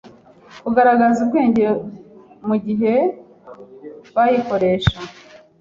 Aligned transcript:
kugaragaza 0.63 1.17
ubwenge 1.25 1.65
mu 2.47 2.55
gihe 2.65 2.93
bayikoresha. 4.15 4.97